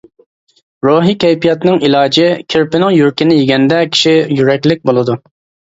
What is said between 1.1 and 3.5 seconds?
كەيپىياتنىڭ ئىلاجى: كىرپىنىڭ يۈرىكىنى